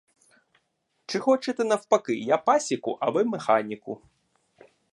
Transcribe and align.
Чи 1.05 1.19
хочете 1.19 1.63
навпаки: 1.63 2.15
я 2.15 2.37
пасіку, 2.37 2.97
а 3.01 3.09
ви 3.09 3.23
механіку? 3.23 4.01